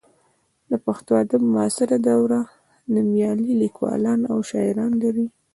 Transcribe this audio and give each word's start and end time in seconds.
د 0.69 0.73
پښتو 0.85 1.11
ادب 1.23 1.41
معاصره 1.53 1.97
دوره 2.07 2.39
نومیالي 2.93 3.51
لیکوالان 3.63 4.19
او 4.31 4.37
شاعران 4.49 4.91
لري. 5.03 5.25